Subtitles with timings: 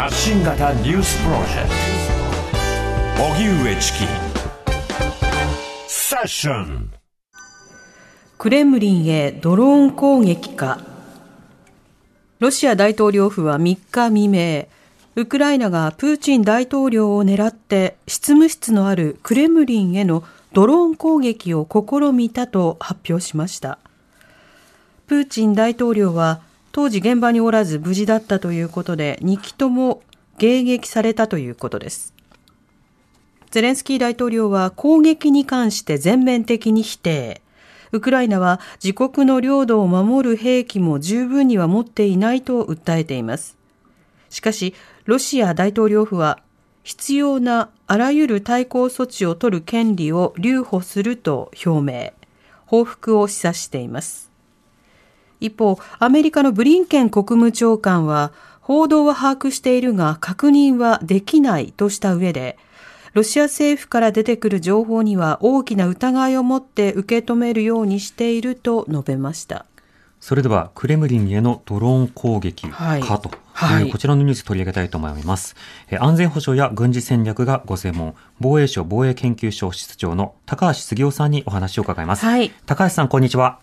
[0.00, 1.68] 発信型ニュースプロジェク
[3.18, 3.22] ト。
[3.22, 3.98] 荻上チキ。
[5.88, 6.90] セッション。
[8.38, 10.80] クレムリンへドローン攻撃か。
[12.38, 14.68] ロシア大統領府は3日未明
[15.16, 23.78] ウクライナがプーチン大統領を狙って執務室のあるクレムリンへのドローン攻撃を試みたと発表しました。
[25.06, 26.40] プーチン大統領は
[26.72, 30.02] 当時現場におらず無事だったということで2機とも
[30.38, 32.14] 迎撃されたということです。
[33.50, 37.42] ゼレンスキー大統領は攻撃に関して全面的に否定。
[37.92, 43.58] ウクライナは自国の領土を守る兵器も十分には持っていないと訴えています。
[44.28, 44.74] しかし
[45.04, 46.38] ロシア大統領府は
[46.84, 52.12] 必要なあらゆる対抗措置を取る権利を留保すると表明。
[52.66, 54.29] 報復を示唆しています。
[55.40, 62.58] 一方、アメリカのブリンケン国務長官は、報道は把握しているが確認はできないとした上で、
[63.14, 69.66] ロシア政府から出てくる情報には大きな疑いを持って受け止めるようにしていると述べました。
[70.20, 73.30] それでは、クレムリンへのドローン攻撃か、はい、と
[73.80, 75.56] いう、こちらのニュース取り上げたいと思います。
[75.98, 82.26] 安全保障や軍事戦略がご専門、防衛省防衛研究所室長の高橋杉雄さんにお話を伺います。
[82.26, 83.60] はい、高橋さん、こんにちは。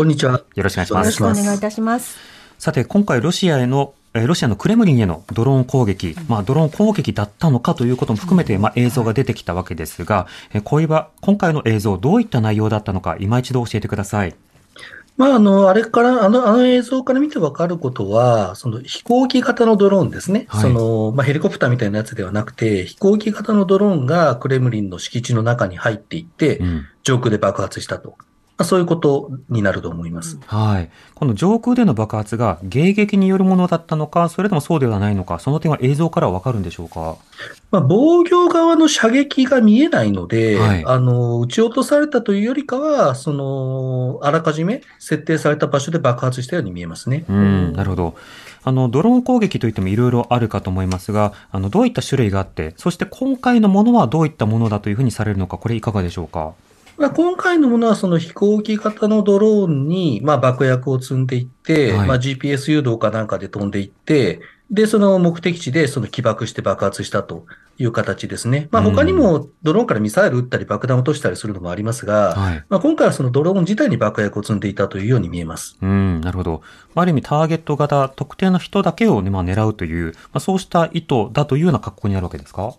[0.00, 0.42] こんにちは。
[0.54, 1.20] よろしくお願いします。
[1.20, 2.16] よろしくお願いいたします。
[2.58, 10.26] さて、今回ロシアへのロシアのクレムリンへのドローン攻撃、まあ、ドローン攻撃だったのかということも含めて、まあ、映像が出てきたわけですが、
[10.64, 10.88] こういえ
[11.20, 14.34] 今回の映像、どういった内容だったのか、今一度教えてください。
[15.18, 20.46] まあ、あの、あれから、あの、あの映像から見てわかることは、その飛行機型のドローンですね。
[20.48, 28.16] はい、その、まあ、ヘリコプターみたいなやつではなくて、飛行機型のドローンがクレムリンの敷地の中に入っていって、うん、上空で爆発したと。
[28.60, 30.38] まあ、そういうことになると思います。
[30.44, 30.90] はい。
[31.14, 37.16] この上空での爆発が迎撃によるものだったのか、それともそうではないのか、その点は映像からわかるんでしょうか？
[37.70, 47.24] まあ、防御側の射撃が見えないので、はい、あの、撃ち落とされたというよりかは、その、あらかじめ設定された場所で爆発したように見えますね。
[47.30, 48.14] うん、なるほど。
[48.62, 56.52] あの、ドローン攻撃といってもいろいろあるかと思いますが、あの、どういった種類があって、そして今回のものはどういったものだというふうにされるのか、これいかがでしょうか？
[57.00, 67.46] まあ、今回のものはその飛行機型のドローンに、まあ、爆薬を積んでいって、はい、まあ、GPS 誘導かなんかで飛んでいって、で、その目的地でその起爆して爆発したと
[67.78, 68.68] いう形ですね。
[68.70, 75.78] まあ、他にもドローンからミサイル撃ったり爆弾を落としたりするのもありますが、はい、まあ、今回はそのドローン自体に爆薬を積んでいたというように見えます。
[75.80, 76.60] うん、なるほど。
[76.94, 82.74] ある意味ターゲット型、特定の人だけを、ね、まあ、狙うという、まあ、そうした意図だというような格好になるわけですか？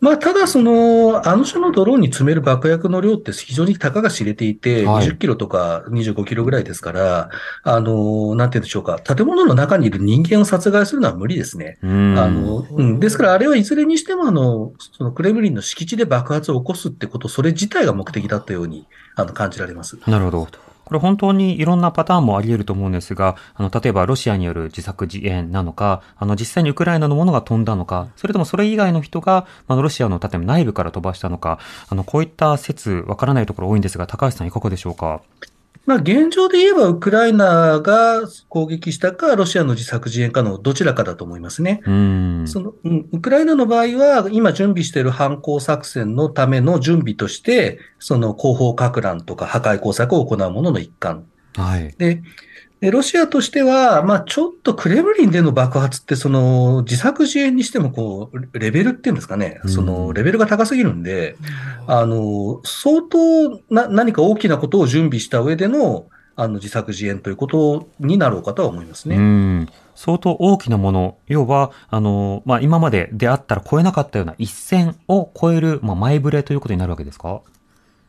[0.00, 7.30] まあ、ただ、その、あの種のドローンに積める爆薬の量って非常にたかが知れていて、20キロとか25キロぐらいですから、
[7.62, 11.78] あの、なんて言うんでしょうか、建物の中にいる人間を殺害するのは無理ですね。
[11.82, 19.98] あの、うん、ですから、あれはいずれにしても、あの、そのクレムリンの敷地で爆発を起こすってこと、それ自体が目的だったように、あの、感じられます。
[20.06, 20.48] なるほど。
[20.92, 31.58] これ本当にいろんなパターンもあり得ると思うんですが、あの、例えばロシアによる自作自演なのか、あの、実際にウクライナのものが飛んだのか、それともそれ以外の人が、あの、ロシアの建物内部から飛ばしたのか、
[31.88, 35.22] あの、こういった説、わからないところ多いんですが、高橋さんいかがでしょうか？
[35.84, 41.80] まあ、現状で言えば、ウクライナが攻撃したか、ロシアの自作自演かのどちらかだと思いますね。
[41.84, 42.74] うんその
[43.12, 51.24] ウクライナの場合は、今準備している反攻作戦のための準備として、その後方か乱とか破壊工作を行うものの一環。
[51.56, 51.94] はい。
[51.98, 52.22] で、で、
[52.90, 61.36] ロシアとしては、まあ、ちょっとクレムリンでの爆発って、その、自作自演にしても、こう、レベルっていうんですかね、うん、その、レベルが高すぎるんで、
[61.86, 69.16] あの、相当な、何か大きなことを準備した上での、あの、自作自演ということになろうかとは思いますね。
[69.16, 69.68] うん。
[69.94, 77.42] 相当大きなもの、要は、あの、まあ、今までであったら超えなかったような一線を超える、まあ、前触れということになるわけですか？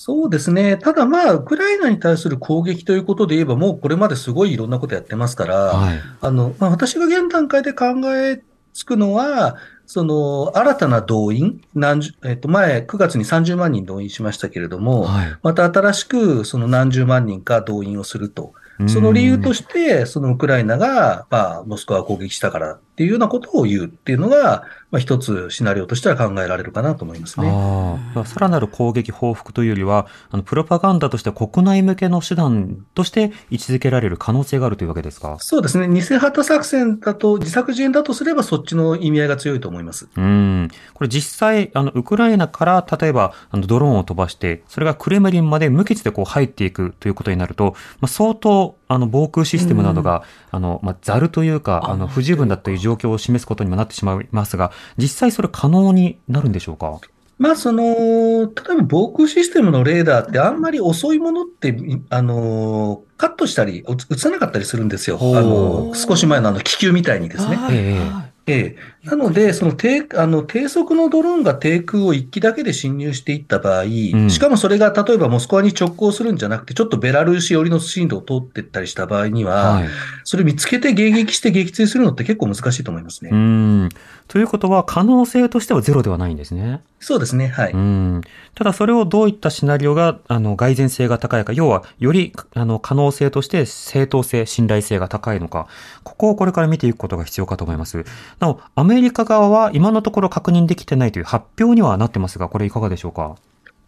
[0.00, 0.76] そうですね。
[0.76, 8.40] ただまあ、ウクライナに対する攻撃ということで言えば、もうこれまですごいいろんなことやってますから、はい、あの、まあ、私が現段階で考え
[8.72, 9.56] つくのは、
[9.86, 18.52] その、新たな動員、何十、えっと、前、9月に30万人動員しましたけれども、はい、また新しく、その何十万人か動員をすると。
[18.86, 27.48] その理由として、そのウクライナが、まあ、モスクワを攻撃したからっていうようなことを言うっていうのが、まあ、一つシナリオとしては考えられるかなと思いますね。
[27.48, 35.36] あさらなる攻撃報復というよりは、あの、プロパガンダとして国内向けの手段として位置づけられる可能性があるというわけですか？
[35.38, 35.86] そうですね。
[35.88, 40.08] 偽旗作戦だと、自作自演だとすればそっちの意味合いが強いと思います。
[40.16, 40.68] うん。
[40.94, 52.78] これ実際、あの、ウクライナから例えば、あの、ドローンを飛ばして、それがクレムリンまで無血でこう入っていくということになると、まあ、相当あの、防空システムなどが、うん、あの、まあ、ざるというか、あの、不十分だという。
[52.88, 57.00] 状況を示すことにもなってしまいますが、実際それ可能になるんでしょうか？
[57.38, 58.52] まあ、その、例えば
[58.88, 61.76] 防空システムのレーダーってあんまり遅いものって、
[62.08, 65.18] あの、カットしたり、映さなかったりするんですよ。
[65.20, 68.27] あの、少し前のあの気球みたいにですね。
[68.52, 79.88] ええええ、なので、その低あの低速のドローンが低空を1機だけで侵入していった場合、うん、しかもそれが例えばモスクワに直行するんじゃなくて、ちょっとベラルーシ寄りの進路を通っていったりした場合には、はい、
[80.24, 83.30] それ見つけて迎撃して撃墜するのって結構難しいと思いますね。
[83.32, 83.88] うん
[84.28, 86.82] ということは、可能性としてはゼロではないんですね。
[87.00, 87.72] そうですね、はい。
[87.72, 88.20] うん
[88.56, 95.68] ただ、それをどういったシナリオが、あの、蓋然性が高いか、要は、より、あの、可能性として正当性、信頼性が高いのか、
[96.02, 98.04] ここをこれから見ていくことが必要かと思います。
[98.40, 103.36] なお、アメリカ側は今のところ確認できてないという発表にはなってますが、これいかがでしょうか？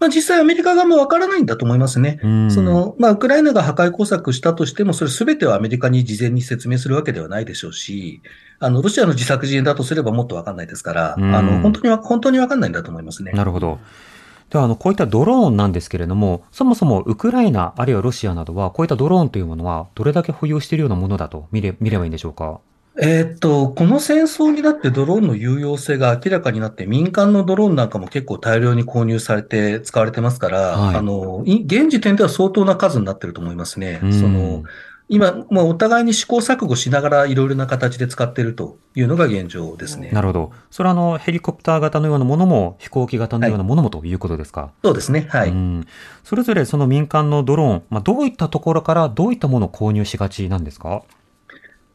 [0.00, 2.18] まあ、実際アメリカ側もわからないんだと思いますね。
[2.50, 8.22] その、まあ、ウクライナが破壊工作したとしても、それすべてはアメリカに事前に説明するわけではないでしょうし、
[8.60, 13.32] あの、ロシアの自作自演だとすればもっとわかんないですから、あの、本当には、本当にわかんないんだと思いますね。
[13.32, 13.78] なるほど。
[14.50, 22.60] では、あの、こういったドローンなんですけれども、そもそもウクライナ、あるいはロシアなどは、こういったドローンというものは、どれだけ保有しているようなものだと見れ見ればいいんでしょうか？
[23.00, 34.00] えー、っと、この戦争になってドローンの有用性が明らかになって、民間のドローンなんかも結構大量に購入されて使われてますから、はい、あの、現時点では相当な数になってると思いますね。
[34.02, 34.64] その
[35.10, 40.10] 今、もうお互いに試行錯誤しながらいろいろな形で使っているというのが現状ですね。
[40.12, 40.52] なるほど。
[40.70, 45.26] それはあの、ヘリコプター型のようなものも、飛行機型のようなものもということですか、はい、そうですね。
[45.30, 45.52] はい。
[46.24, 51.02] それぞれその民間のドローン、まあ、どういったところからどういったものを購入しがちなんですか？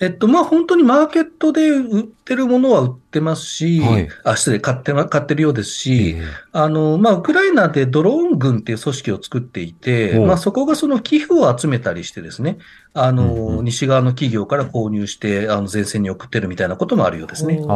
[0.04, 12.57] えっと、まあ、本当にマーケットで売ってるものは売ってますし、はい、あ、失礼、買って、買ってるようですし、えー、あの、まあ、ウクライナでドローン軍っていう組織を作っていて、まあ、そこがその寄付を集めたりしてですね、
[12.95, 17.60] あの、うんうん、西側の企業から購入して、あの、前線に送ってるみたいなこともあるようですね。
[17.62, 17.68] ああ。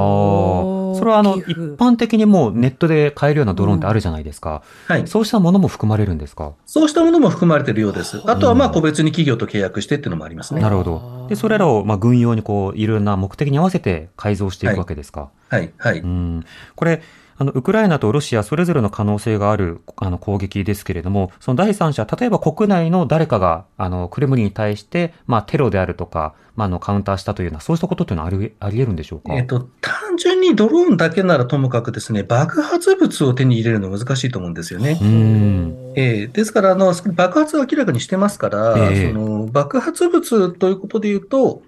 [0.97, 4.63] それはあの、一般的にもうネットで買えるようなドローンってあるじゃないですか。
[4.89, 5.07] うん、はい。
[5.07, 6.53] そうしたものも含まれるんですか？
[6.65, 8.21] そうしたものも含まれてるようです。
[8.25, 10.61] あとはまあ、個別に企業と契約してっていうのもありますね。
[10.61, 11.27] なるほど。
[11.29, 15.21] で、それらをまあ、軍用にこう、いろんな目的に合わせて改造していくわけですか。
[15.21, 15.71] はい、はい。
[15.77, 16.45] はい、うん。
[16.75, 17.01] これ、
[17.39, 29.35] あの、ウクライナとロシアそれぞれの可能性がある、あの、攻撃ですけれども、その第三者、例えば国内の誰かが、あの、クレムリンに対して、まあ、テロであるとか、まあ、あの、カウンターしたというような、そうしたことっていうのはあり、あり得るんでしょうか？
[29.35, 34.97] えっ、と、単純にドローンだけならともかくですね、爆発物を手に入れるの難しいと思うんですよね。
[34.99, 35.93] うん。
[35.95, 41.61] えー、ですから、あの、爆発を明らかにしてますから、えー、その、爆発物ということで言うと、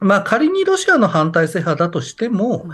[0.00, 2.66] まあ、仮にロシアの反体制派だとしても、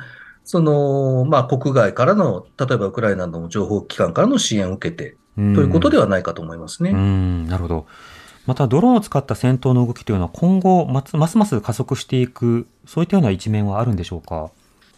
[0.45, 6.91] その、まあ、国外からの、例えばウクライナの情報機関からの支援を受けて、ということではないかと思いますね。
[6.91, 7.87] うん、なるほど。
[8.47, 14.51] また、ドローンを使った戦闘の動きというのは今後、ますます加速していく、そういったような一面はあるんでしょうか？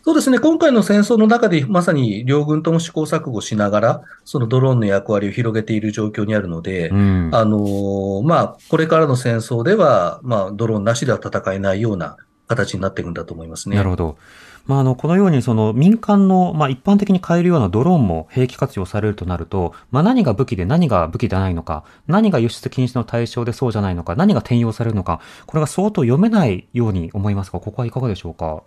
[0.04, 12.16] そうですね、今回の戦争の中でまさに両軍とも試行錯誤しながら、そのドローンの役割を広げている状況にあるので、うん、あのまあ、これからの戦争では、まあ、ドローンなしでは戦えないような
[12.46, 13.76] 形になっていくんだと思いますね。
[13.76, 14.16] なるほど。
[14.66, 28.62] まあ、あの、このようにその民間の、まあ、一般的に買えるようなドローンも兵器活用されるとなると、まあ、何が武器で何が武器でないのか、何が輸出禁止の対象でそうじゃないのか、何が転用されるのか、これが相当読めないように思いますが、ここはいかがでしょうか？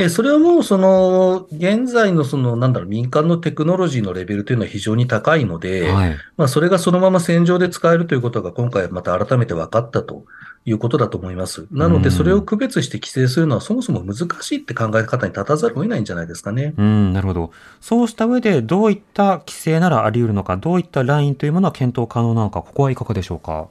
[0.00, 10.24] え、それはもう、その、現在のその、なんだろう、民間のテクノロジーのレベルというのは非常に高いので、はい、まあ、それがそのまま戦場で使えるということが今回また改めて分かったと
[10.64, 11.66] いうことだと思います。
[11.72, 16.74] なので、それを区別して規制するのはそもそも難しいって考え方に立たざるを得ないんじゃないですかね。
[16.78, 17.50] うん、なるほど。
[17.80, 23.66] そうした上で、どういった規制ならあり得るのか、どういったラインというものは検討可能なのか、ここはいかがでしょうか？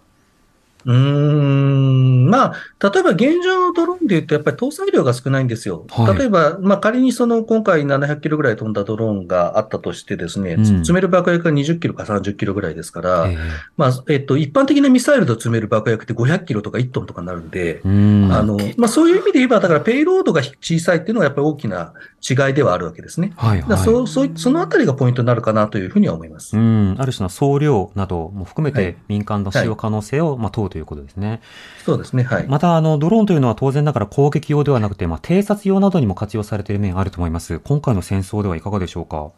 [0.86, 5.86] うーん、まあ、例えば現状のドローンで言うと、やっぱり搭載量が少ないんですよ。
[5.90, 13.38] はい、例えば、まあ仮にその今回700キロぐらい飛んだドローンがあったとしてですね、うん、積める爆薬が20キロか30キロぐらいですから、えー、
[13.76, 18.32] まあ、えっと、一般的なミサイルと積める爆薬って500キロとか1トンとかになるんで、ん。
[18.32, 21.94] あの、まあそういう意味で言えば、だからペイロードが小さいっていうのはやっぱり大きな
[22.28, 23.34] 違いではあるわけですね。
[23.36, 26.58] はいはい、そそそのあたりがポイントになるかなというふうには思います。
[26.58, 31.42] うん、ある種の総量なども含めて民間の使用可能性を、まあ問うということですね。
[31.84, 32.24] そうですね。
[32.24, 32.48] はい。
[32.48, 37.60] また、あの、ドローンというのは当然ながら攻撃用ではなくて、まあ、偵察用などにも活用されている面あると思います。
[37.60, 39.32] 今回の戦争ではいかがでしょうか？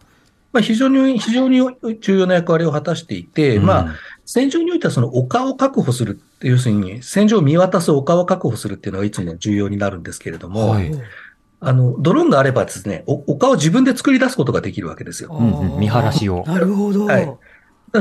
[0.51, 1.59] まあ、非常に、非常に
[2.01, 3.95] 重要な役割を果たしていて、うん、まあ、
[4.25, 10.91] 戦場においてはその丘を確保する、要するに戦場を見渡す丘を確保するっていうのがいつも重要になるんですけれども、はい、
[11.59, 15.29] あの、ドローンがあればですね、丘を自分で作り出すことができるわけですよ。
[15.31, 16.43] うんうん、見晴らしを。
[16.47, 17.05] なるほど。
[17.05, 17.31] はい。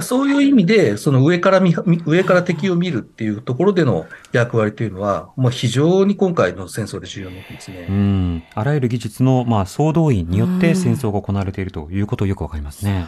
[0.03, 1.75] そういう意味で、その上から見、
[2.07, 7.87] 上から敵を見るっていうところでの役割というのは、もう非常に今回の戦争で重要になってますね。
[7.89, 8.43] うん。
[8.55, 13.07] あらゆる技術の、まあ、総動員によって戦争が行われているということをよくわかりますね。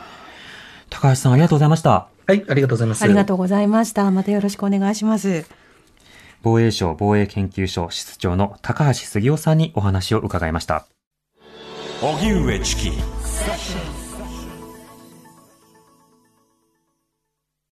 [0.88, 2.08] 高橋さん、ありがとうございました。
[2.26, 3.02] はい、ありがとうございます。
[3.02, 4.10] ありがとうございました。
[4.10, 5.46] またよろしくお願いします。
[6.42, 10.86] 防衛省防衛研究所室長の高橋杉雄さんにお話を伺いました。
[12.02, 12.92] 荻上チキ